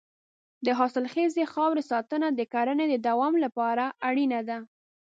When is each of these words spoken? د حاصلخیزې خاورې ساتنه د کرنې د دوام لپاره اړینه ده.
د 0.65 0.67
حاصلخیزې 0.79 1.43
خاورې 1.53 1.83
ساتنه 1.91 2.27
د 2.33 2.41
کرنې 2.53 2.85
د 2.89 2.95
دوام 3.07 3.33
لپاره 3.45 3.85
اړینه 4.07 4.39
ده. 4.49 4.57